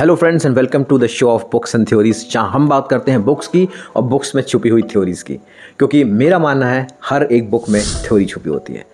[0.00, 3.10] Hello friends and welcome to the show of books and theories जहाँ हम बात करते
[3.10, 5.34] हैं बुक्स की और बुक्स में छुपी हुई थ्योरीज की।
[5.78, 8.84] क्योंकि मेरा मानना है, हर एक बुक में थ्योरी छुपी होती है।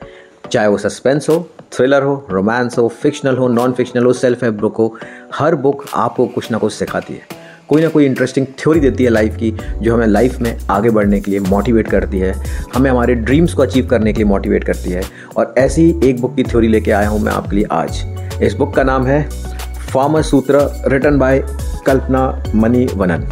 [0.53, 1.39] चाहे वो सस्पेंस हो
[1.73, 4.97] थ्रिलर हो रोमांस हो फिक्शनल हो नॉन फिक्शनल हो सेल्फ हेल्प बुक हो,
[5.35, 7.21] हर बुक आपको कुछ ना कुछ सिखाती है।
[7.69, 11.21] कोई ना कोई इंटरेस्टिंग थ्योरी देती है लाइफ की, जो हमें लाइफ में आगे बढ़ने
[11.21, 12.35] के लिए मोटिवेट करती है,
[12.75, 15.03] हमें हमारे ड्रीम्स को अचीव करने के लिए मोटिवेट करती है।
[15.37, 18.05] और ऐसी ही एक बुक की थ्योरी लेके आया हूँ मैं आपके लिए आज।
[18.43, 19.50] इस बुक का नाम है
[19.91, 20.61] farmer Sutra
[20.93, 21.39] return by
[21.87, 22.23] Kalpana
[22.95, 23.29] Manivannan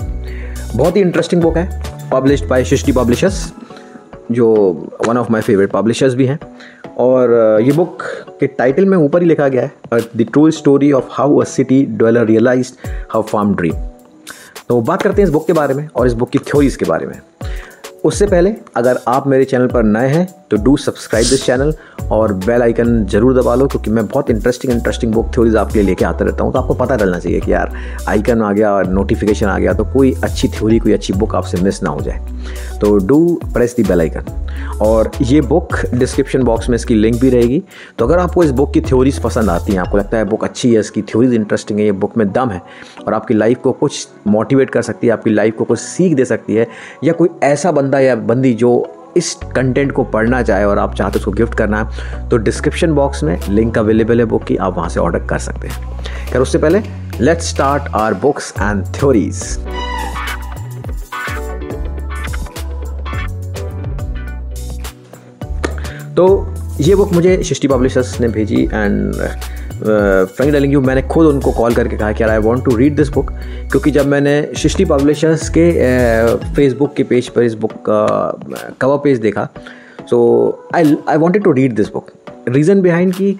[0.76, 3.52] बहुत ही इंटरेस्टिंग बुक है पब्लिश बाय सृष्टि पब्लिशर्स
[4.32, 4.46] जो
[5.06, 6.38] one of my favourite publishers भी हैं।
[6.98, 8.02] और ये बुक
[8.40, 11.84] के टाइटल में ऊपर ही लिखा गया है the true story of how a city
[11.84, 12.72] dweller realise
[13.12, 13.74] how farm dream
[14.68, 16.84] तो बात करते हैं इस बुक के बारे में और इस बुक की थ्योरीज के
[16.84, 17.20] बारे में।
[18.04, 21.74] उससे पहले अगर आप मेरे चैनल पर नए हैं तो डू सब्सक्राइब दिस चैनल
[22.12, 25.86] और बेल आइकन ज़रूर दबा लो, क्योंकि मैं बहुत इंटरेस्टिंग इंटरेस्टिंग बुक थ्योरीज आपके लिए
[25.86, 27.72] लेके आता रहता हूँ तो आपको पता चलना चाहिए कि यार
[28.08, 31.60] आइकन आ गया और नोटिफिकेशन आ गया तो कोई अच्छी थ्योरी कोई अच्छी बुक आपसे
[31.62, 33.18] मिस ना हो जाए। तो do
[33.54, 37.62] press the bell icon और ये बुक डिस्क्रिप्शन बॉक्स में इसकी लिंक भी रहेगी।
[37.98, 40.72] तो अगर आपको इस बुक की थ्योरीज पसंद आती हैं, आपको लगता है बुक अच्छी
[40.74, 42.60] है, इसकी थ्योरीज इंटरेस्टिंग है, ये बुक में दम है
[43.06, 46.24] और आपकी लाइफ को कुछ मोटिवेट कर सकती है, आपकी लाइफ को कुछ सीख दे
[46.24, 46.66] सकती है,
[47.04, 48.70] या कोई ऐसा बंदा या बंदी जो
[49.16, 53.22] इस कंटेंट को पढ़ना चाहे और आप चाहते उसको गिफ्ट करना है तो डिस्क्रिप्शन बॉक्स
[53.22, 56.58] में लिंक अवेलेबल है बुक की, आप वहाँ से ऑर्डर कर सकते हैं। खैर, उससे
[56.58, 56.82] पहले
[57.20, 59.42] let's start our books and theories
[66.16, 69.14] तो ये बुक मुझे सृष्टि पब्लिशर्स ने भेजी एंड
[69.78, 73.08] फ्रेंक टेलिंग यू, मैंने खुद उनको कॉल करके कहा कि I want to read this
[73.14, 75.70] book क्योंकि जब मैंने सृष्टि पब्लिशर्स के
[76.54, 78.06] फेसबुक के पेज पर इस बुक का
[78.80, 79.48] कवर पेज देखा
[80.10, 80.18] so
[80.74, 82.10] I I wanted to read this book
[82.48, 83.38] reason behind कि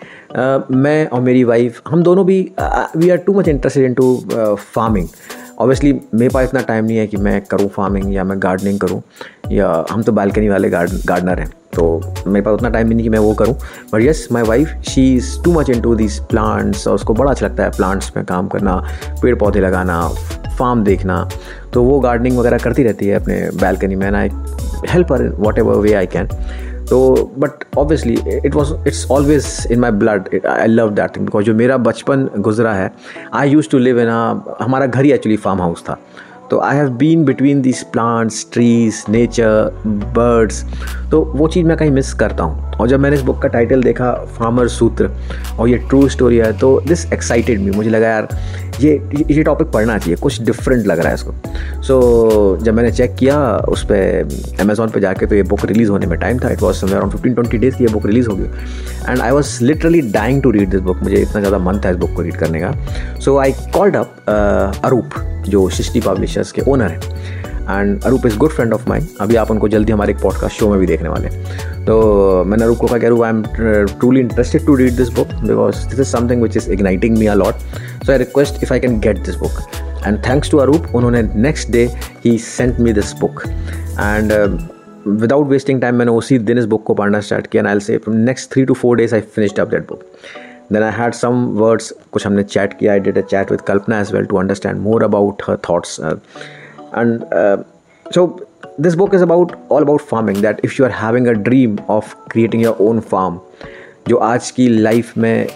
[0.72, 2.41] मैं और मेरी वाइफ हम दोनों भी
[2.97, 4.14] we are too much interested into
[4.56, 5.08] farming
[5.58, 9.00] obviously मेरे पास इतना टाइम नहीं है कि मैं करूँ फ़ार्मिंग या मैं गार्डनिंग करूँ,
[9.52, 11.50] या हम तो बालकनी वाले गार्डनर हैं.
[11.78, 13.55] तो मेरे पास उतना टाइम भी नहीं कि मैं वो करूँ।
[13.92, 17.46] But yes my wife she is too much into this plants और उसको बड़ा अच्छा
[17.46, 18.77] लगता है प्लांट्स में काम करना
[19.22, 20.06] पेड़ पौधे लगाना
[20.58, 21.28] फार्म देखना।
[21.72, 24.28] तो वो गार्डनिंग वगैरह करती रहती है अपने बैल्कनी में I
[24.88, 25.28] help her
[25.58, 26.28] whatever way I can
[26.90, 26.98] तो
[27.38, 28.14] but obviously
[28.46, 32.28] it was it's always in my blood I love that thing because जो मेरा बचपन
[32.38, 32.90] गुजरा है
[33.34, 34.08] I use to live in
[34.61, 35.98] हमारा घर ही एक्चुअली फार्म हाउस था।
[36.51, 40.64] तो I have been between this plants trees nature birds
[41.11, 43.83] तो वो चीज़ मैं कहीं मिस करता हूँ। और जब मैंने इस बुक का टाइटल
[43.83, 45.11] देखा फार्मर सूत्र
[45.59, 48.29] और ये ट्रू स्टोरी है तो दिस एक्साइटेड मी मुझे लगा, यार
[48.80, 51.33] ये ये टॉपिक पढ़ना चाहिए। कुछ डिफरेंट लग रहा है इसको।
[51.83, 55.90] सो so, जब मैंने चेक किया उस पर अमेजोन पर जाके तो ये बुक रिलीज़
[55.90, 58.36] होने में टाइम था। It was around fifteen twenty days की ये बुक रिलीज़ हो
[58.36, 58.48] गई
[59.08, 61.96] and I was literally dying to read this book मुझे इतना ज़्यादा मन था इस
[61.96, 62.72] बुक को रीड करने का।
[63.24, 68.50] सो आई कॉल्ड अप अरूप जो सृष्टि पब्लिशर्स के ओनर हैं। And Arup is good
[68.50, 71.28] friend of mine अभी आप उनको जल्दी हमारे एक पॉडकास्ट शो में भी देखने वाले
[71.86, 73.42] तो मैंने अरूप को कहा कि Arup I am
[73.98, 77.34] truly interested to read this book because this is something which is igniting me a
[77.34, 77.55] lot
[78.08, 79.58] so I request if I can get this book
[80.07, 81.85] and thanks to Arup उन्होंने next day
[82.24, 84.33] he sent me this book and
[85.07, 88.01] without wasting time मैंने उसी दिन इस book को पढ़ना start किया and I say
[88.08, 90.05] next three to four days I finished up that book
[90.73, 94.01] then I had some words कुछ हमने chat किया I did a chat with Kalpana
[94.01, 97.24] as well to understand more about her thoughts and
[98.07, 98.27] so
[98.85, 102.11] this book is about, all about farming, that if you are having a dream of
[102.33, 103.39] creating your own farm,
[104.08, 105.47] जो आज की life में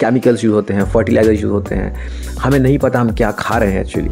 [0.00, 1.94] chemicals use होते हैं fertiliser use होते हैं।
[2.40, 4.10] हमें नहीं पता हम क्या खा रहे हैं एक्चुअली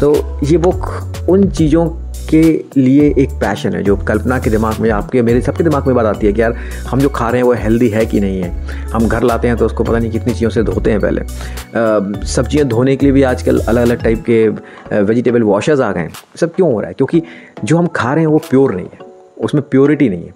[0.00, 1.86] तो ये बुक उन चीज़ों
[2.30, 2.42] के
[2.76, 6.06] लिए एक पैशन है, जो कल्पना के दिमाग में आपके, मेरे सबके दिमाग में बात
[6.06, 6.52] आती है कि यार,
[6.88, 8.50] हम जो खा रहे हैं वो हेल्दी है कि नहीं है?
[8.92, 12.66] हम घर लाते हैं तो उसको पता नहीं कितनी चीज़ों से धोते हैं पहले। सब्ज़ियाँ
[12.68, 14.48] धोने के लिए भी आजकल अलग अलग टाइप के
[15.00, 16.94] वेजिटेबल वॉशर्स आ गए हैं। सब क्यों हो रहा है?
[16.94, 17.22] क्योंकि
[17.64, 18.98] जो हम खा रहे हैं वो प्योर नहीं है।
[19.38, 20.34] उसमें प्योरिटी नहीं है।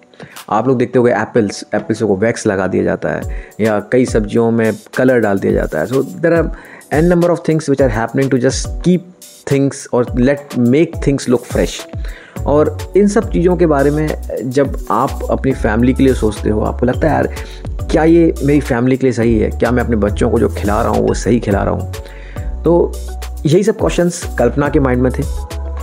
[0.49, 4.05] आप लोग देखते हो गए एप्पल्स एप्पल्स को वैक्स लगा दिया जाता है, या कई
[4.05, 6.51] सब्जियों में कलर डाल दिया जाता है। So there are
[6.93, 9.11] a number of things which are happening to just keep
[9.51, 11.79] things और let make things look fresh
[12.47, 14.07] और इन सब चीज़ों के बारे में
[14.43, 17.27] जब आप अपनी फैमिली के लिए सोचते हो, आपको लगता है, यार,
[17.91, 19.49] क्या ये मेरी फैमिली के लिए सही है?
[19.49, 21.93] क्या मैं अपने बच्चों को जो खिला रहा हूँ, वो सही खिला रहा हूँ?
[22.63, 22.91] तो
[23.45, 25.23] यही सब क्वेश्चंस कल्पना के माइंड में थे।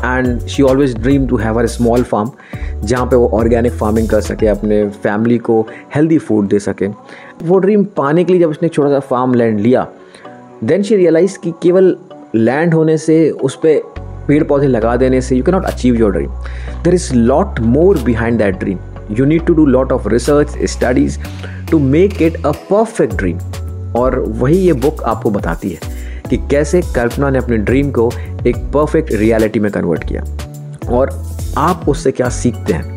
[0.04, 2.30] And she always dream to have a small farm
[2.84, 5.60] जहाँ पे वो ऑर्गेनिक फ़ार्मिंग कर सके, अपने फैमिली को
[5.94, 6.86] हेल्दी फ़ूड दे सके।
[7.44, 9.86] वो ड्रीम पाने के लिए जब उसने छोटा सा फार्म लैंड लिया
[10.64, 11.96] देन शी रियलाइज़ कि केवल
[12.34, 13.80] लैंड होने से, उस पर
[14.28, 16.30] पेड़ पौधे लगा देने से you can not achieve your dream
[16.84, 18.78] there is lot more behind that dream
[19.10, 21.18] you need to do lot of research studies
[21.70, 23.38] to make it a perfect dream
[23.96, 25.95] और वही ये बुक आपको बताती है।
[26.26, 28.12] कि कैसे कल्पना ने अपने ड्रीम को
[28.46, 30.24] एक परफेक्ट रियलिटी में कन्वर्ट किया।
[30.90, 31.26] और
[31.58, 32.95] आप उससे क्या सीखते हैं?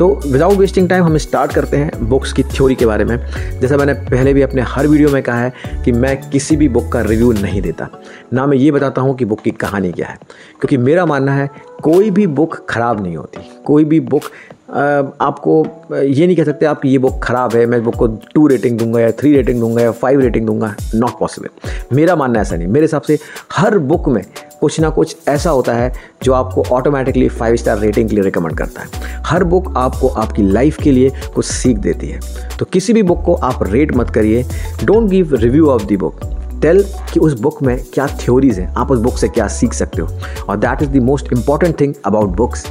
[0.00, 3.16] तो विदाउट वेस्टिंग टाइम हम स्टार्ट करते हैं बुक्स की थ्योरी के बारे में।
[3.60, 6.90] जैसा मैंने पहले भी अपने हर वीडियो में कहा है कि मैं किसी भी बुक
[6.92, 7.88] का रिव्यू नहीं देता।
[8.32, 10.16] ना मैं ये बताता हूँ कि बुक की कहानी क्या है।
[10.60, 11.48] क्योंकि मेरा मानना है,
[11.82, 14.22] कोई भी बुक ख़राब नहीं होती। कोई भी बुक
[14.70, 18.78] आपको ये नहीं कह सकते आप ये बुक ख़राब है, मैं बुक को टू रेटिंग
[18.78, 22.68] दूँगा या थ्री रेटिंग दूँगा या फाइव रेटिंग दूँगा नॉट पॉसिबल मेरा मानना ऐसा नहीं।
[22.68, 23.18] मेरे हिसाब से
[23.52, 24.22] हर बुक में
[24.60, 25.92] कुछ ना कुछ ऐसा होता है
[26.22, 30.42] जो आपको ऑटोमेटिकली फाइव स्टार रेटिंग के लिए रिकमेंड करता है। हर बुक आपको आपकी
[30.42, 32.20] लाइफ के लिए कुछ सीख देती है।
[32.58, 34.44] तो किसी भी बुक को आप रेट मत करिए।
[34.84, 36.20] Don't give review of the book
[36.62, 40.02] tell कि उस बुक में क्या थ्योरीज हैं। आप उस बुक से क्या सीख सकते
[40.02, 40.08] हो।
[40.48, 42.66] और that is the most important thing about books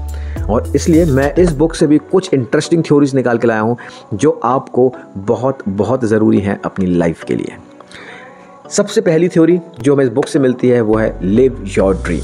[0.49, 3.77] और इसलिए मैं इस बुक से भी कुछ इंटरेस्टिंग थ्योरीज निकाल के लाया हूँ,
[4.13, 7.57] जो आपको बहुत बहुत ज़रूरी हैं अपनी लाइफ के लिए।
[8.71, 12.21] सबसे पहली थ्योरी जो हमें इस बुक से मिलती है, वो है लिव योर ड्रीम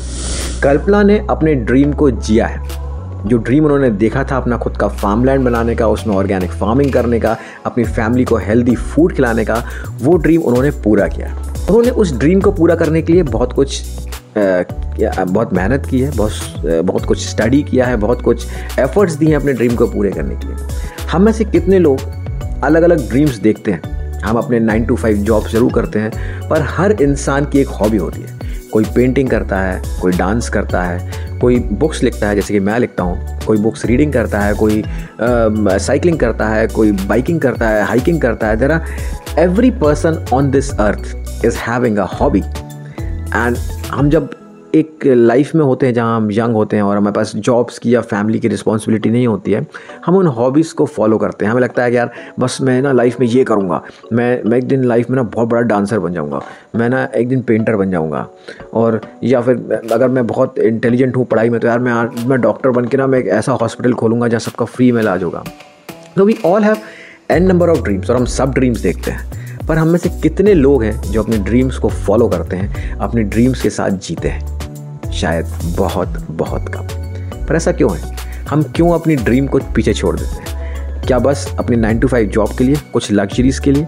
[0.63, 2.83] कल्पना ने अपने ड्रीम को जिया है।
[3.27, 7.19] जो ड्रीम उन्होंने देखा था अपना खुद का फार्मलैंड बनाने का, उसमें ऑर्गेनिक फ़ार्मिंग करने
[7.19, 9.63] का, अपनी फैमिली को हेल्दी फ़ूड खिलाने का,
[10.01, 13.83] वो ड्रीम उन्होंने पूरा किया। उन्होंने उस ड्रीम को पूरा करने के लिए बहुत कुछ
[14.38, 18.47] बहुत मेहनत की है, बहुत बहुत कुछ स्टडी किया है, बहुत कुछ
[18.80, 22.00] एफर्ट्स दिए हैं अपने ड्रीम को पूरे करने के लिए। हम में से कितने लोग
[22.63, 23.94] अलग अलग ड्रीम्स देखते हैं?
[24.25, 27.98] हम अपने नाइन टू फाइव जॉब ज़रूर करते हैं, पर हर इंसान की एक हॉबी
[27.98, 28.33] होती है।
[28.72, 32.80] कोई पेंटिंग करता है, कोई डांस करता है, कोई बुक्स लिखता है, जैसे कि मैं
[32.80, 34.83] लिखता हूँ, कोई बुक्स रीडिंग करता है, कोई
[35.22, 38.80] साइकिलिंग करता है, कोई बाइकिंग करता है हाइकिंग करता है there
[39.39, 43.57] every person on this earth is having a hobby and
[43.92, 44.30] हम जब
[44.75, 47.94] एक लाइफ में होते हैं जहाँ हम यंग होते हैं और हमारे पास जॉब्स की
[47.95, 49.66] या फैमिली की रिस्पॉन्सिबिलिटी नहीं होती है,
[50.06, 52.92] हम उन हॉबीज़ को फॉलो करते हैं। हमें लगता है कि यार, बस मैं ना
[52.92, 53.81] लाइफ में ये करूँगा।
[54.13, 56.42] मैं मैं एक दिन लाइफ में ना बहुत बड़ा डांसर बन जाऊँगा।
[56.75, 58.27] मैं ना एक दिन पेंटर बन जाऊँगा।
[58.74, 62.69] और या फिर अगर मैं बहुत इंटेलिजेंट हूँ पढ़ाई में तो यार मैं मैं डॉक्टर
[62.69, 65.44] बन के ना मैं एक ऐसा हॉस्पिटल खोलूँगा जहाँ सबका फ्री में इलाज होगा।
[66.18, 66.78] तो we all have
[67.31, 70.54] an number of dreams और हम सब ड्रीम्स देखते हैं। पर हम में से कितने
[70.54, 74.55] लोग हैं जो अपने ड्रीम्स को फॉलो करते हैं, अपने ड्रीम्स के साथ जीते हैं?
[75.15, 75.45] शायद
[75.77, 76.88] बहुत बहुत कम।
[77.45, 78.15] पर ऐसा क्यों है?
[78.50, 81.01] हम क्यों अपनी ड्रीम को पीछे छोड़ देते हैं?
[81.07, 83.85] क्या बस अपनी नाइन टू फाइव जॉब के लिए, कुछ लग्जरीज के लिए?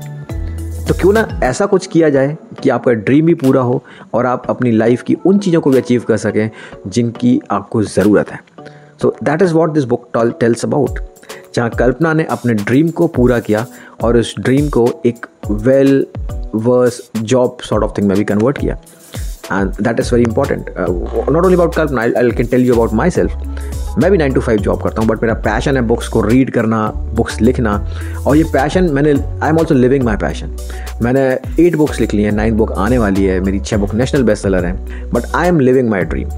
[0.87, 3.83] तो क्यों ना ऐसा कुछ किया जाए कि आपका ड्रीम भी पूरा हो
[4.13, 6.49] और आप अपनी लाइफ की उन चीज़ों को भी अचीव कर सकें
[6.87, 8.39] जिनकी आपको ज़रूरत है।
[9.01, 10.09] So that is what this book
[10.39, 10.99] tells about
[11.55, 13.65] जहाँ कल्पना ने अपने ड्रीम को पूरा किया
[14.03, 16.05] और उस ड्रीम को एक well
[16.55, 18.77] verse job sort of thing में भी कन्वर्ट किया।
[19.51, 23.97] And that is very important not only about Kalpana I can tell you about myself
[23.99, 26.49] मैं भी नाइन टू फाइव जॉब करता हूँ बट मेरा पैशन है बुक्स को रीड
[26.53, 26.85] करना
[27.15, 27.71] बुक्स लिखना।
[28.27, 30.55] और ये पैशन मैंने I am also living my passion
[31.01, 31.21] मैंने
[31.59, 34.43] एट बुक्स लिख ली हैं नाइन बुक आने वाली है, मेरी छः बुक नेशनल बेस्ट
[34.43, 36.29] सेलर हैं but I am living my dream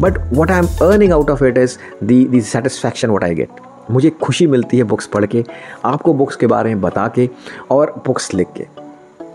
[0.00, 3.60] but what I am earning out of it is the the satisfaction what I get
[3.90, 5.44] मुझे खुशी मिलती है बुक्स पढ़ के,
[5.84, 7.28] आपको बुक्स के बारे में बता के
[7.70, 8.66] और बुक्स लिख के।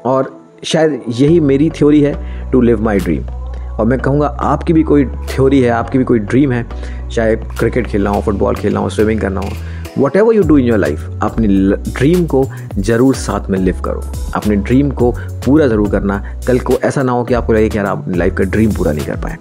[0.06, 3.24] और शायद यही मेरी थ्योरी है टू लिव माई ड्रीम
[3.72, 6.66] और मैं कहूँगा, आपकी भी कोई थ्योरी है, आपकी भी कोई ड्रीम है,
[7.10, 9.50] चाहे क्रिकेट खेलना हो फुटबॉल खेलना हो स्विमिंग करना हो
[10.16, 11.48] whatever you do in your life अपनी
[11.94, 12.44] ड्रीम को
[12.78, 14.02] ज़रूर साथ में लिव करो।
[14.36, 15.12] अपने ड्रीम को
[15.46, 16.18] पूरा ज़रूर करना।
[16.48, 18.72] कल को ऐसा ना हो कि आपको लगे कि यार, आप अपनी लाइफ का ड्रीम
[18.74, 19.38] पूरा नहीं कर पाए।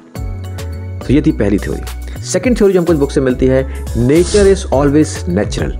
[1.06, 3.62] तो ये थी पहली थ्योरी सेकेंड थ्योरी जो हमको इस बुक से मिलती है
[3.98, 5.78] नेचर इज़ ऑलवेज नेचुरल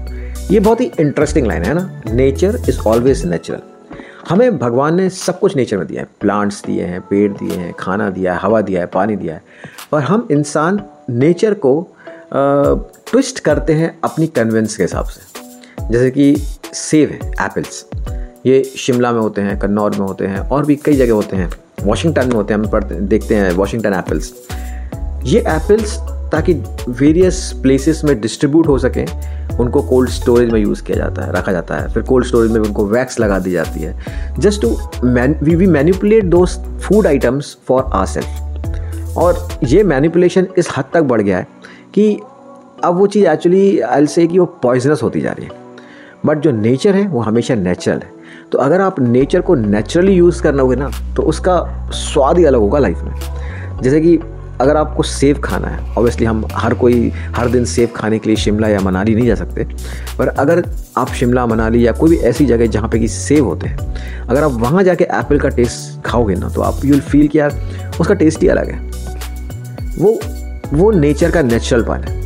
[0.51, 2.03] ये बहुत ही इंटरेस्टिंग लाइन है ना?
[2.13, 3.70] नेचर इज़ ऑलवेज नेचुरल
[4.29, 7.73] हमें भगवान ने सब कुछ नेचर में दिया है। प्लांट्स दिए हैं, पेड़ दिए हैं,
[7.79, 9.43] खाना दिया है, हवा दिया है, पानी दिया है।
[9.93, 11.73] और हम इंसान नेचर को
[12.33, 16.35] ट्विस्ट करते हैं अपनी कन्वेंस के हिसाब से। जैसे कि
[16.75, 17.85] सेब है एप्पल्स
[18.47, 21.51] ये शिमला में होते हैं, कन्नौर में होते हैं, और भी कई जगह होते हैं।
[21.83, 24.33] वॉशिंगटन में होते हैं, हम पढ़ते, देखते हैं वॉशिंगटन एप्पल्स
[25.25, 25.99] ये एप्पल्स
[26.33, 26.53] ताकि
[26.89, 29.07] वेरियस प्लेसेस में डिस्ट्रीब्यूट हो सकें,
[29.59, 32.61] उनको कोल्ड स्टोरेज में यूज़ किया जाता है, रखा जाता है। फिर कोल्ड स्टोरेज में
[32.61, 34.69] उनको वैक्स लगा दी जाती है। Just to
[35.45, 41.03] we we manipulate the food items for our self और ये मैनिपुलेशन इस हद तक
[41.03, 41.47] बढ़ गया है
[41.95, 42.21] कि
[42.85, 45.59] अब वो चीज़ एक्चुअली आई से कि वो पॉइजनस होती जा रही है।
[46.27, 48.11] बट जो नेचर है, वो हमेशा नेचुरल है।
[48.53, 52.61] तो अगर आप नेचर को नेचुरली यूज़ करना होगे ना तो उसका स्वाद ही अलग
[52.61, 54.19] होगा लाइफ में। जैसे कि
[54.61, 58.37] अगर आपको सेब खाना है ऑब्वियसली हम हर कोई, हर दिन सेब खाने के लिए
[58.37, 59.65] शिमला या मनाली नहीं जा सकते,
[60.19, 60.63] पर अगर
[60.99, 64.43] आप शिमला, मनाली या कोई भी ऐसी जगह जहाँ पे कि सेब होते हैं, अगर
[64.43, 67.59] आप वहाँ जाके एप्पल का टेस्ट खाओगे ना तो आप यू विल फील कि यार
[68.01, 68.79] उसका टेस्ट ही अलग है।
[69.99, 70.19] वो
[70.75, 72.19] वो नेचर का नेचुरल पान है।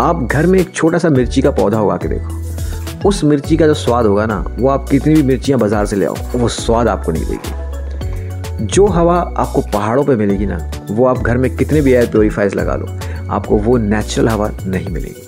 [0.00, 3.66] आप घर में एक छोटा सा मिर्ची का पौधा उगा के देखो, उस मिर्ची का
[3.66, 6.88] जो स्वाद होगा ना, वो आप कितनी भी मिर्चियाँ बाज़ार से ले आओ, वो स्वाद
[6.88, 7.69] आपको नहीं देगी।
[8.60, 12.54] जो हवा आपको पहाड़ों पे मिलेगी ना, वो आप घर में कितने भी एयर प्योरीफायर्स
[12.54, 12.86] लगा लो,
[13.30, 15.26] आपको वो नेचुरल हवा नहीं मिलेगी।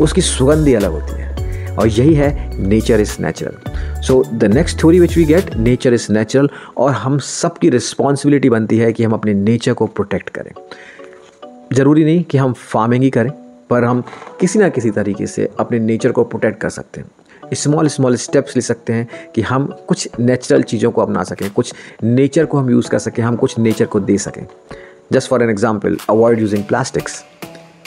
[0.00, 1.32] उसकी सुगंध ही अलग होती है।
[1.72, 6.12] और यही है nature is natural so the next theory which we get nature is
[6.12, 10.50] natural और हम सबकी रिस्पॉन्सिबिलिटी बनती है कि हम अपने नेचर को प्रोटेक्ट करें।
[11.72, 13.30] ज़रूरी नहीं कि हम फ़ार्मिंग ही करें,
[13.70, 14.02] पर हम
[14.40, 17.08] किसी ना किसी तरीके से अपने नेचर को प्रोटेक्ट कर सकते हैं।
[17.54, 21.72] स्मॉल स्मॉल स्टेप्स ले सकते हैं कि हम कुछ नेचुरल चीज़ों को अपना सकें, कुछ
[22.04, 24.46] नेचर को हम यूज़ कर सकें, हम कुछ नेचर को दे सकें।
[25.12, 27.22] Just for an example avoid using plastics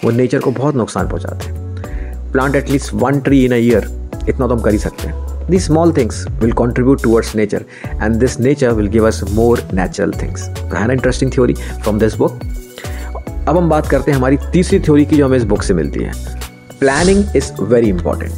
[0.03, 3.88] वो नेचर को बहुत नुकसान पहुँचाते हैं। Plant at least one tree in a year
[4.29, 8.15] इतना तो हम कर ही सकते हैं। The small things will contribute towards nature and
[8.15, 12.39] this nature will give us more natural things है ना interesting theory from this book
[13.48, 16.03] अब हम बात करते हैं हमारी तीसरी थ्योरी की जो हमें इस बुक से मिलती
[16.03, 16.12] है।
[16.79, 18.31] Planning is very important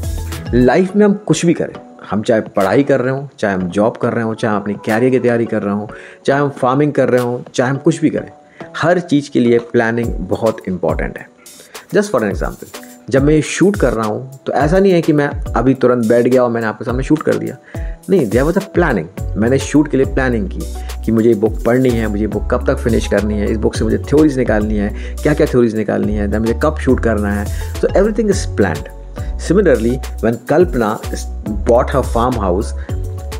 [0.54, 1.74] life में हम कुछ भी करें,
[2.10, 4.74] हम चाहे पढ़ाई कर रहे हों, चाहे हम जॉब कर रहे हों, चाहे हम अपनी
[4.86, 5.88] कैरियर की तैयारी कर रहे हों,
[6.26, 8.32] चाहे हम फ़ार्मिंग कर रहे हों, चाहे हम कुछ भी करें,
[8.78, 11.28] हर चीज़ के लिए प्लानिंग बहुत इंपॉर्टेंट है।
[11.94, 15.02] जस्ट फॉर एन एग्ज़ाम्पल जब मैं ये शूट कर रहा हूँ तो ऐसा नहीं है
[15.02, 17.58] कि मैं अभी तुरंत बैठ गया और मैंने आपके सामने शूट कर दिया।
[18.10, 20.60] नहीं देर वॉज़ अ प्लानिंग मैंने शूट के लिए प्लानिंग की
[21.06, 23.76] कि मुझे ये बुक पढ़नी है, मुझे बुक कब तक फिनिश करनी है, इस बुक
[23.76, 24.90] से मुझे थ्योरीज निकालनी है
[25.24, 27.46] क्या क्या थ्योरीज निकालनी है दैन मुझे कब शूट करना है।
[27.82, 28.90] तो everything is planned
[29.40, 31.00] similarly one Kalpana
[31.50, 32.74] bought her farm house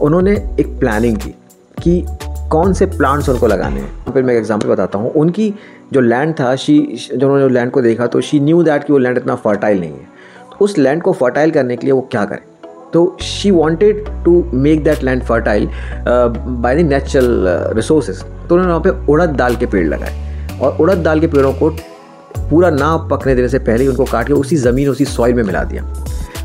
[0.02, 1.34] उन्होंने एक प्लानिंग की
[1.78, 2.04] कि
[2.52, 5.54] कौन से प्लांट्स उनको लगाने हैं। फिर मैं एक एग्ज़ाम्पल बताता हूँ। उनकी
[5.94, 9.00] जो लैंड था शी जब उन्होंने लैंड को देखा तो शी न्यू दैट कि वो
[9.00, 10.06] लैंड इतना फर्टाइल नहीं है।
[10.50, 12.42] तो उस लैंड को फर्टाइल करने के लिए वो क्या करें?
[12.94, 15.68] तो she wanted to make that land fertile
[16.08, 21.04] by the natural resources तो उन्होंने वहाँ पे उड़द दाल के पेड़ लगाए। और उड़द
[21.04, 21.70] दाल के पेड़ों को
[22.50, 25.44] पूरा ना पकने देने से पहले ही उनको काट के उसी ज़मीन, उसी सॉइल में
[25.44, 25.84] मिला दिया।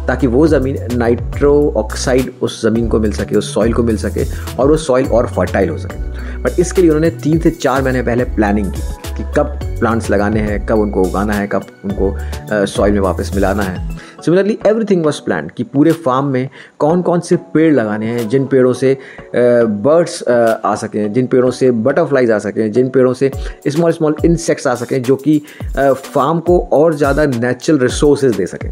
[0.07, 4.25] ताकि वो ज़मीन नाइट्रो ऑक्साइड उस ज़मीन को मिल सके, उस सॉइल को मिल सके
[4.57, 8.03] और वो सॉइल और फर्टाइल हो सके। बट इसके लिए उन्होंने तीन से चार महीने
[8.03, 8.83] पहले प्लानिंग की
[9.17, 13.63] कि कब प्लांट्स लगाने हैं, कब उनको उगाना है, कब उनको सॉइल में वापस मिलाना
[13.63, 13.91] है।
[14.25, 16.49] सिमिलरली एवरीथिंग वॉज़ प्लान कि पूरे फार्म में
[16.79, 18.97] कौन कौन से पेड़ लगाने हैं, जिन पेड़ों से
[19.35, 23.31] बर्ड्स आ सकें जिन पेड़ों से बटरफ्लाइज आ सकें जिन पेड़ों से
[23.69, 25.41] स्मॉल स्मॉल इंसेक्ट्स आ सकें जो कि
[25.77, 28.71] फार्म को और ज़्यादा नेचुरल रिसोर्सेज दे सकें।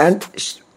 [0.00, 0.20] And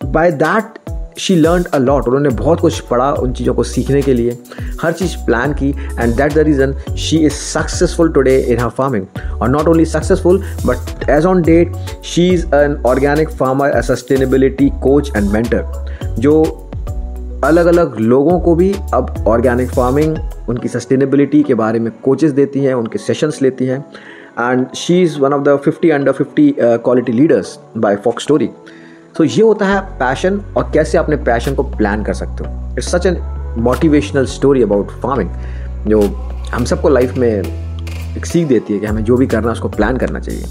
[0.06, 0.80] by that
[1.18, 4.38] she learn a lot उन्होंने बहुत कुछ पढ़ा उन चीज़ों को सीखने के लिए।
[4.82, 9.06] हर चीज़ प्लान की and that the reason she is successful today in her farming
[9.42, 14.70] और not only successful but as on date she is an organic farmer a sustainability
[14.84, 16.42] coach and mentor जो
[17.44, 20.18] अलग अलग लोगों को भी अब ऑर्गेनिक फ़ार्मिंग
[20.50, 23.80] उनकी सस्टेनेबिलिटी के बारे में कोचेस देती हैं, उनके सेशंस लेती हैं।
[24.40, 28.50] And she is one of the fifty under fifty quality leaders by folk story
[29.18, 32.90] तो ये होता है पैशन और कैसे अपने पैशन को प्लान कर सकते हो। It's
[32.92, 33.18] such an
[33.58, 35.30] motivational story about farming
[35.88, 36.02] जो
[36.54, 37.30] हम सबको लाइफ में
[38.18, 40.46] एक सीख देती है कि हमें जो भी करना है उसको प्लान करना चाहिए।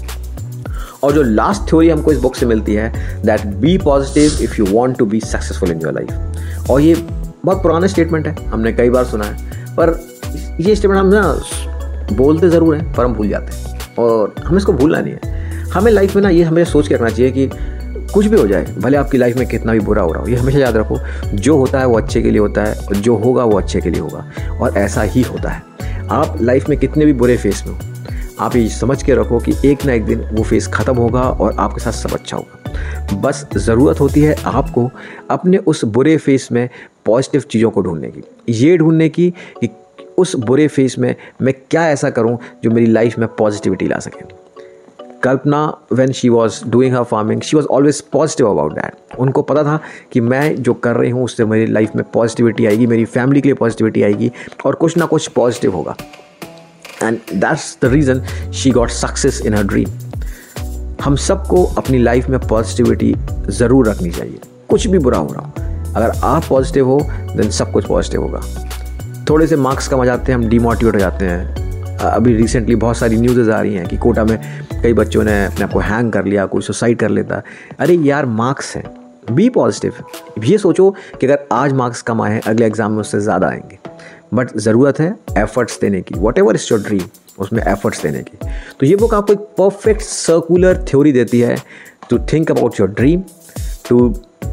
[1.03, 4.65] और जो लास्ट थ्योरी हमको इस बुक से मिलती है that be positive if you
[4.65, 6.95] want to be successful in your life और ये
[7.45, 9.99] बहुत पुराना स्टेटमेंट है, हमने कई बार सुना है, पर
[10.59, 11.21] ये स्टेटमेंट हम ना
[12.13, 15.33] बोलते ज़रूर हैं, पर हम भूल जाते हैं। और हमें इसको भूलना नहीं है।
[15.69, 17.49] हमें लाइफ में ना ये हमें सोच के रखना चाहिए कि
[18.15, 20.35] कुछ भी हो जाए, भले आपकी लाइफ में कितना भी बुरा हो रहा हो, ये
[20.35, 20.99] हमेशा याद रखो,
[21.33, 23.89] जो होता है वो अच्छे के लिए होता है और जो होगा वो अच्छे के
[23.89, 25.61] लिए होगा और ऐसा ही होता है।
[26.11, 27.79] आप लाइफ में कितने भी बुरे फेस में हो,
[28.39, 31.55] आप ये समझ के रखो कि एक ना एक दिन वो फेस ख़त्म होगा और
[31.59, 34.89] आपके साथ सब अच्छा होगा। बस ज़रूरत होती है आपको
[35.29, 36.67] अपने उस बुरे फेस में
[37.05, 39.29] पॉजिटिव चीज़ों को ढूँढने की। ये ढूँढने की
[39.61, 39.69] कि
[40.17, 44.33] उस बुरे फेस में मैं क्या ऐसा करूँ जो मेरी लाइफ में पॉजिटिविटी ला सके।
[45.25, 45.61] Kalpana
[45.93, 49.79] when she was doing her farming she was always positive about that उनको पता था
[50.11, 53.49] कि मैं जो कर रही हूँ, उससे मेरी लाइफ में पॉजिटिविटी आएगी, मेरी फैमिली के
[53.49, 54.31] लिए पॉजिटिविटी आएगी,
[54.65, 55.95] और कुछ ना कुछ पॉजिटिव होगा।
[57.03, 58.21] And that's the reason
[58.53, 59.89] she got success in her dream
[61.03, 63.13] हम सबको अपनी लाइफ में पॉजिटिविटी
[63.49, 64.39] ज़रूर रखनी चाहिए।
[64.69, 66.99] कुछ भी बुरा हो रहा हो। अगर आप पॉजिटिव हो
[67.35, 68.41] देन सब कुछ पॉजिटिव होगा।
[69.29, 71.63] थोड़े से मार्क्स कम आ जाते हैं, हम डीमोटिवेट हो जाते हैं।
[71.97, 75.63] अभी रिसेंटली बहुत सारी न्यूज़ आ रही हैं कि कोटा में कई बच्चों ने अपने
[75.63, 77.41] आप को हैंग कर लिया, कोई सुसाइड कर लेता।
[77.79, 78.83] अरे यार मार्क्स हैं।
[79.31, 79.93] बी पॉजिटिव
[80.43, 80.89] ये सोचो
[81.19, 83.77] कि अगर आज मार्क्स कम आए हैं, अगले एग्ज़ाम में उससे ज़्यादा आएँगे।
[84.33, 87.07] बट ज़रूरत है एफर्ट्स देने की। Whatever is your dream
[87.39, 88.37] उसमें एफर्ट्स देने की।
[88.79, 91.57] तो ये बुक आपको एक परफेक्ट सर्कुलर थ्योरी देती है
[92.09, 93.23] to think about your dream
[93.89, 94.07] to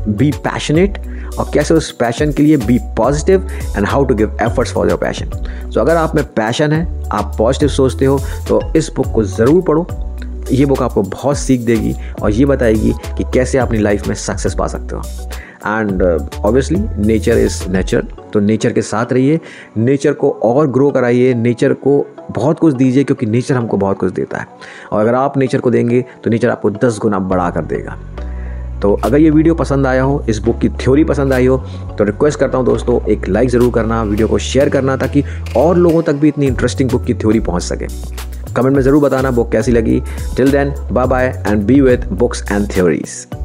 [0.08, 0.98] be passionate
[1.38, 4.98] और कैसे उस पैशन के लिए be positive and how to give efforts for your
[4.98, 5.30] passion
[5.70, 8.18] so अगर आप में पैशन है, आप पॉजिटिव सोचते हो
[8.48, 9.86] तो इस बुक को ज़रूर पढ़ो।
[10.52, 14.14] ये बुक आपको बहुत सीख देगी और ये बताएगी कि कैसे आप अपनी लाइफ में
[14.14, 15.02] सक्सेस पा सकते हो।
[15.66, 19.40] And obviously nature is nature तो नेचर के साथ रहिए।
[19.76, 24.12] नेचर को और ग्रो कराइए। नेचर को बहुत कुछ दीजिए, क्योंकि नेचर हमको बहुत कुछ
[24.12, 24.46] देता है।
[24.92, 27.98] और अगर आप नेचर को देंगे तो नेचर आपको दस गुना बढ़ा कर देगा।
[28.82, 31.56] तो अगर ये वीडियो पसंद आया हो, इस बुक की थ्योरी पसंद आई हो
[31.98, 35.24] तो रिक्वेस्ट करता हूँ दोस्तों, एक लाइक ज़रूर करना, वीडियो को शेयर करना ताकि
[35.56, 37.86] और लोगों तक भी इतनी इंटरेस्टिंग बुक की थ्योरी पहुँच सके।
[38.54, 40.00] कमेंट में ज़रूर बताना बुक कैसी लगी।
[40.36, 43.41] Till then bye bye and be with books and theories